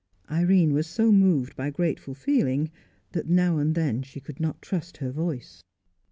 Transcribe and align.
Irene 0.31 0.73
was 0.73 0.87
so 0.87 1.11
moved 1.11 1.55
by 1.55 1.69
grateful 1.69 2.15
feeling, 2.15 2.71
that 3.11 3.29
now 3.29 3.59
and 3.59 3.75
then 3.75 4.01
she 4.01 4.19
could 4.19 4.39
not 4.39 4.59
trust 4.59 4.97
her 4.97 5.11
voice. 5.11 5.61